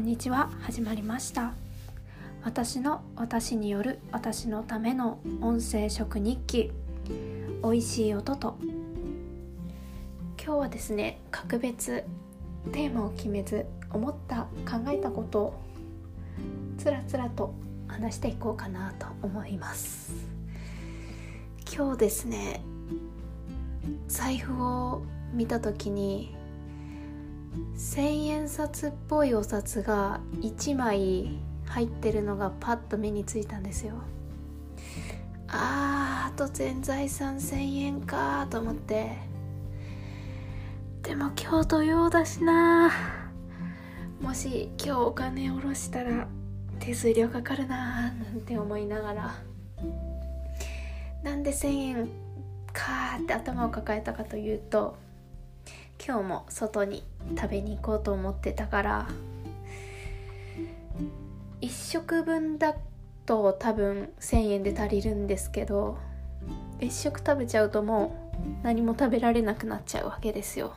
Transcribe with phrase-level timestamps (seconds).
[0.00, 0.50] んにちは。
[0.62, 1.52] 始まりました。
[2.42, 6.72] 私の私による私のための音声食日記。
[7.62, 8.56] おいしい音と。
[10.42, 12.02] 今日はですね格別
[12.72, 15.60] テーマを決めず思った考えたことを
[16.78, 17.52] つらつらと
[17.86, 20.14] 話していこうかなと思います。
[21.70, 22.62] 今日ですね
[24.08, 25.02] 財布を
[25.34, 26.39] 見た時に
[27.76, 33.94] 千円札っぽいお札が1枚入ってるのがパッと目についたんですよ。
[35.48, 39.16] あーあと全財産1000円かと思って。
[41.02, 42.90] でも今日土曜だしな。
[44.20, 46.28] もし今日お金下ろしたら
[46.78, 49.34] 手数料かかるなーなんて思いながら。
[51.22, 52.08] なんで1000円
[52.72, 54.96] かーって頭を抱えたかというと
[56.04, 57.04] 今日も外に
[57.36, 59.08] 食べに行こうと思ってたから
[61.60, 62.74] 1食分だ
[63.26, 65.98] と多分1,000円で足りるんですけど
[66.78, 68.30] 1食食べちゃうとも
[68.62, 70.74] う何も食べられなくなっちゃうわけですよ。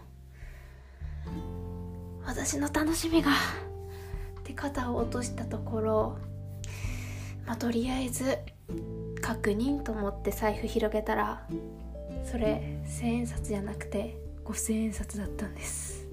[2.25, 6.17] 私の楽しみがって肩を落としたところ
[7.45, 8.39] まあとりあえず
[9.21, 11.47] 確認と思って財布広げたら
[12.25, 16.08] それ千円札じゃなくて五千円札だったんです。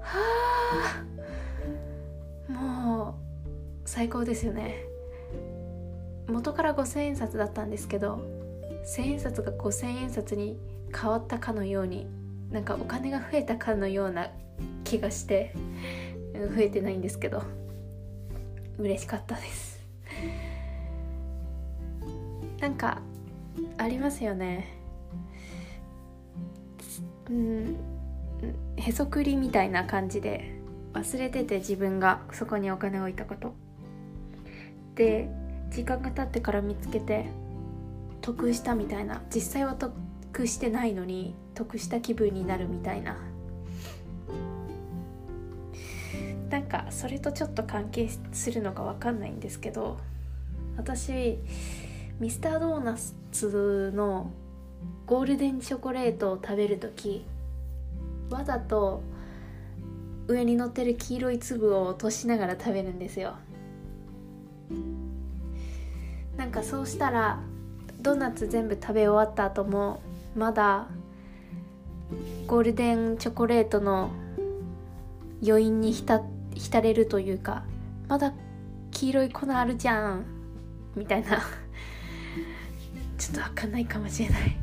[0.00, 0.18] は
[2.48, 2.52] あ。
[2.52, 3.14] もう
[3.84, 4.84] 最高ですよね。
[6.28, 8.20] 元から五千円札だったんですけど
[8.84, 10.58] 千円札が五千円札に
[10.96, 12.06] 変わったかのように
[12.50, 14.30] なんかお金が増えたかのような
[14.84, 15.54] 気がして
[16.34, 17.42] 増えてないんですけど
[18.78, 19.80] 嬉しかったです。
[22.60, 23.00] なんか
[23.78, 24.79] ありますよね。
[27.30, 27.76] うん。
[28.76, 30.52] へそくりみたいな感じで
[30.92, 33.54] 忘れてて自分がそこにお金を置いたこと。
[34.94, 35.28] で
[35.70, 37.26] 時間が経ってから見つけて
[38.20, 39.22] 得したみたいな。
[39.34, 43.16] 実際は得してないのに得した気分になるみたいな。
[46.50, 49.98] なんかそれとちょっと関係するのか分かんないんですけど
[50.76, 51.38] 私
[52.18, 52.96] ミスタードーナ
[53.30, 54.32] ツの
[55.06, 57.24] ゴールデンチョコレートを食べる時
[58.30, 59.02] わざと
[60.28, 63.34] 上に乗ってる黄色い粒を落としながら食べるんですよ。
[66.36, 67.40] なんかそうしたら
[68.00, 70.00] ドーナツ全部食べ終わった後も
[70.34, 70.86] まだ
[72.46, 74.10] ゴールデンチョコレートの
[75.44, 76.22] 余韻に浸
[76.54, 77.64] 浸れるというか
[78.08, 78.32] まだ
[78.90, 80.24] 黄色い粉あるじゃん
[80.94, 81.40] みたいな。
[83.18, 84.56] ちょっと分かんないかもしれない。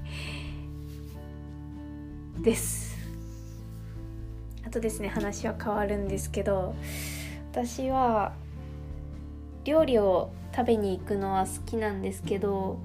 [2.41, 2.97] です。
[4.65, 6.75] あとですね話は変わるんですけど
[7.51, 8.33] 私は
[9.63, 12.79] 料理を食べに行くのは好きなんですけど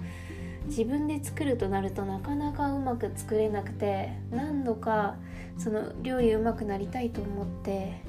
[0.66, 5.16] 自分で作るとなるとなかなかうまく作れなくて何度か
[5.58, 8.00] その料理うまくなりたいと思って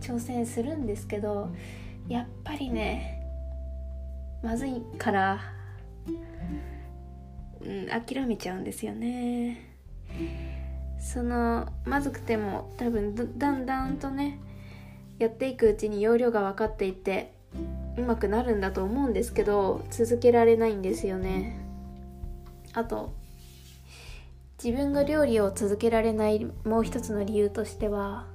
[0.00, 1.50] 挑戦するんですけど
[2.08, 3.22] やっぱりね
[4.42, 5.40] まずいから
[7.60, 9.73] うん諦めちゃうんですよね。
[10.98, 14.40] そのまずくても多分だんだんとね
[15.18, 17.34] やっていくうちに容量が分かっていって
[17.96, 21.60] うまくなるんだと思うんですけど続けられないんですよね。
[22.72, 23.12] あと
[24.62, 28.26] 自分が料理を続けられないもう一つの理由としては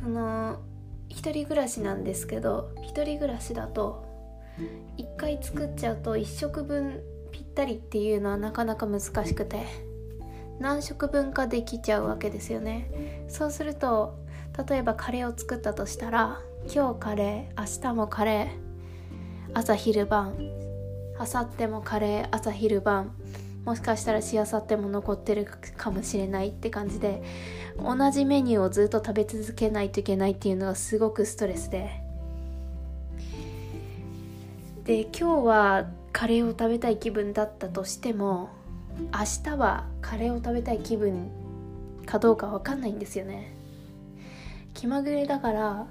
[0.00, 0.60] その
[1.08, 4.06] 一人暮らしなんですけど一人暮らしだと
[4.96, 7.02] 一回作っちゃうと1食分
[7.56, 9.64] ったりっていうのはなかなか難しくて
[10.60, 13.24] 何食分かできちゃうわけですよね。
[13.28, 14.18] そうすると
[14.68, 16.40] 例えばカレーを作ったとしたら
[16.72, 20.36] 今日カレー明日もカレー朝昼晩
[21.18, 23.14] 明後日もカレー朝昼晩
[23.64, 27.22] もしかしたらしあさっても残ってるかもしれないって感じで
[27.78, 32.02] 同じメニューをずっと食べ続けないといけないっていうのがすごくストレスで。
[34.84, 38.48] で今日はカレーを食べたい気分だったとしても
[39.12, 41.30] 明日はカレーを食べたい気分
[42.06, 43.54] かどうか分かんないんですよね。
[44.72, 45.86] 気まぐれだから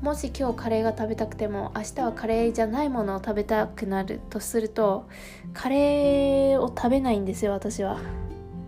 [0.00, 5.08] もし今日カレーが食べたくても明日はカレーじゃないものを食べたくなるとすると
[5.52, 7.98] カレーを食べないんですよ私は。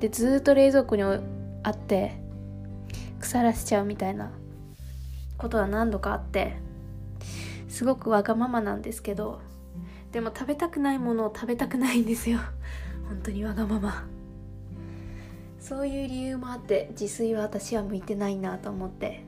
[0.00, 1.20] でずっと冷蔵庫にあ
[1.70, 2.20] って
[3.20, 4.32] 腐らせちゃうみたいな
[5.36, 6.56] ことは何度かあって
[7.68, 9.46] すごくわがままなんですけど
[10.12, 12.38] でも食べたくないものを食べたくないんですよ。
[13.08, 14.06] 本当にわがまま。
[15.60, 19.24] そういう理由もあって自炊は私は向いてないなと思って。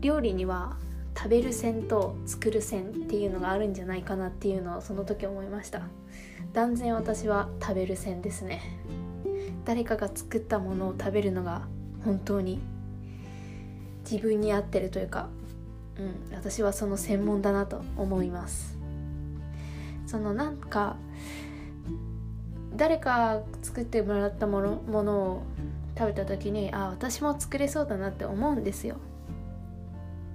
[0.00, 0.76] 料理には
[1.16, 5.82] 食べる線と作る線っていうのがあるんじゃないかなっていうのをその時思いました。
[6.52, 8.62] 断然私は食べる線ですね。
[9.64, 11.62] 誰かが作ったものを食べるのが
[12.04, 12.60] 本当に
[14.10, 15.28] 自分に合ってるというか、
[15.96, 18.81] うん、私はその専門だなと思います。
[20.12, 20.96] そのなんか
[22.76, 25.42] 誰か作ってもらったものものを
[25.96, 28.96] 食べた時にあ私も作れそうだなって思うんですよ。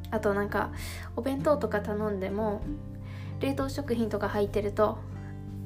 [0.09, 0.71] あとなんか
[1.15, 2.61] お弁当とか頼んでも
[3.39, 4.97] 冷凍食品とか入ってると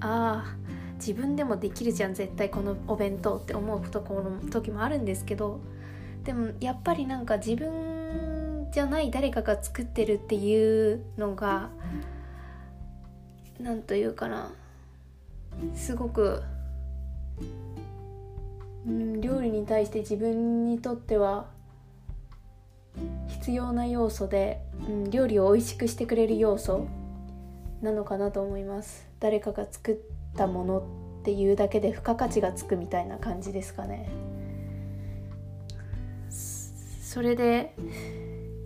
[0.01, 0.55] ああ
[0.95, 5.61] 自分でもできるじゃん絶対このお弁当って思うところ時もあるんですけど
[6.25, 11.69] でもやっぱりなんか自分じゃない誰かが作ってるっていうのが
[13.61, 14.51] 何というかな。
[15.75, 16.41] すごく、
[18.87, 21.45] うん、料理に対して自分にとっては
[23.27, 26.87] 必要な要素で、うん、料理を美味しくしてくれる要素
[27.81, 29.07] なのかなと思います。
[29.19, 29.97] 誰かが作っ
[30.35, 30.79] たもの
[31.21, 34.09] っていうだけで付加価値がつくみたいな感じですかね。
[36.29, 37.75] それで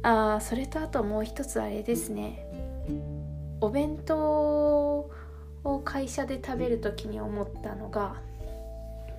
[0.03, 2.45] ああそれとあともう一つあれですね。
[3.61, 5.09] お弁当
[5.63, 8.21] を会社で食べる時に思ったのが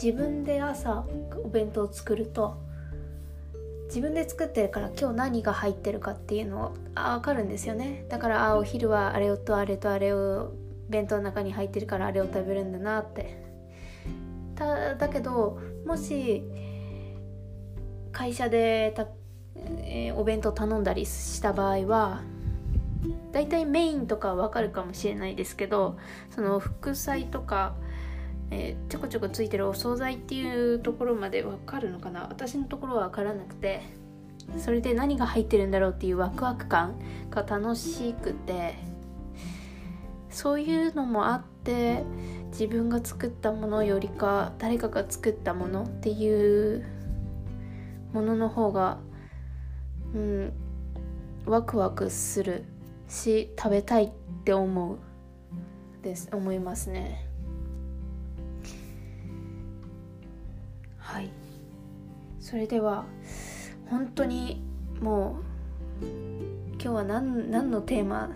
[0.02, 1.04] 自分で朝
[1.42, 2.58] お弁当を作ると
[3.86, 8.04] 自分で作ってるから今日何が入ってるかっていうのあ分かるんですよね。
[8.08, 10.52] だからあお昼はあれとあれとあれを
[10.88, 13.44] 弁当の中に入ってるからあれを食べるんだなって。
[14.56, 16.42] ただけどもし
[18.10, 19.06] 会社でた、
[19.84, 22.22] えー、お弁当頼んだりした場合は
[23.32, 25.98] 大体メインとかは分かるかもしれないですけど
[26.31, 27.75] その副菜とか
[28.50, 32.26] えー、ちょこちょこついてるお惣菜っていうところまで分かるのかな。
[32.28, 33.82] 私のところは分からなくて
[34.58, 36.98] それで何が入ってるんだろうっていうワクワク感
[37.31, 38.75] が楽しくて
[40.31, 42.04] そういうのもあって
[42.50, 46.87] 自分が作ったものよりか誰かが作ったものっていう
[48.12, 48.98] ものの方が
[50.14, 50.52] うん
[51.44, 52.64] ワクワクする。
[53.08, 54.11] し食べたいっ
[54.44, 54.99] て思う
[56.03, 57.26] です思いますね。
[60.99, 61.31] はい
[62.41, 63.05] それでは
[63.88, 64.62] 本当に
[65.00, 65.38] も
[66.03, 66.06] う
[66.73, 68.31] 今日は何何のテーマ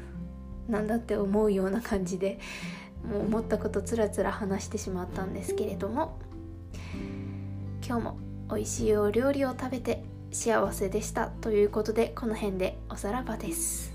[0.69, 2.39] なんだって思うような感じで
[3.09, 6.19] もう思ったことつらつら話してしまったんですけれども
[7.87, 8.17] 今日も
[8.49, 13.90] 美味しいお料理を食べて幸せでしたということでこの辺でおさらばです